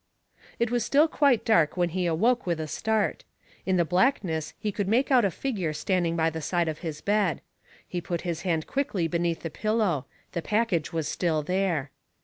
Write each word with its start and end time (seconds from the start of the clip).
It 0.57 0.71
was 0.71 0.83
still 0.83 1.07
quite 1.07 1.45
dark 1.45 1.77
when 1.77 1.89
he 1.89 2.07
awoke 2.07 2.47
with 2.47 2.59
a 2.59 2.65
start. 2.67 3.23
In 3.67 3.77
the 3.77 3.85
blackness 3.85 4.55
he 4.57 4.71
could 4.71 4.87
make 4.87 5.11
out 5.11 5.23
a 5.25 5.29
figure 5.29 5.73
standing 5.73 6.15
by 6.15 6.31
the 6.31 6.41
side 6.41 6.67
of 6.67 6.79
his 6.79 7.01
bed. 7.01 7.39
He 7.87 8.01
put 8.01 8.21
his 8.21 8.41
hand 8.41 8.65
quickly 8.65 9.07
beneath 9.07 9.43
his 9.43 9.51
pillow; 9.53 10.07
the 10.31 10.41
package 10.41 10.91
was 10.91 11.07
still 11.07 11.43
there. 11.43 11.91